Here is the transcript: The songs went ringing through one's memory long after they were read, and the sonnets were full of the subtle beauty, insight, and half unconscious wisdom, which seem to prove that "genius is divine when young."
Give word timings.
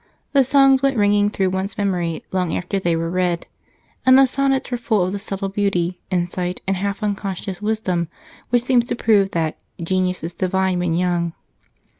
The 0.33 0.43
songs 0.43 0.81
went 0.81 0.97
ringing 0.97 1.29
through 1.29 1.51
one's 1.51 1.77
memory 1.77 2.23
long 2.31 2.57
after 2.57 2.79
they 2.79 2.95
were 2.95 3.11
read, 3.11 3.45
and 4.03 4.17
the 4.17 4.25
sonnets 4.25 4.71
were 4.71 4.77
full 4.79 5.03
of 5.03 5.11
the 5.11 5.19
subtle 5.19 5.47
beauty, 5.49 5.99
insight, 6.09 6.59
and 6.65 6.75
half 6.77 7.03
unconscious 7.03 7.61
wisdom, 7.61 8.07
which 8.49 8.63
seem 8.63 8.81
to 8.81 8.95
prove 8.95 9.29
that 9.29 9.59
"genius 9.79 10.23
is 10.23 10.33
divine 10.33 10.79
when 10.79 10.95
young." 10.95 11.33